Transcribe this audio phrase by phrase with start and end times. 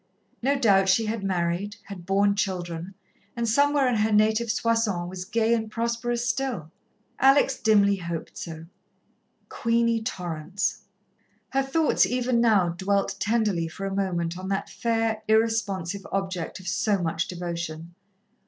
[0.41, 2.95] No doubt she had married, had borne children,
[3.35, 6.71] and somewhere in her native Soissons was gay and prosperous still.
[7.19, 8.65] Alex dimly hoped so.
[9.47, 10.85] Queenie Torrance.
[11.49, 16.67] Her thoughts even now dwelt tenderly for a moment on that fair, irresponsive object of
[16.67, 17.93] so much devotion.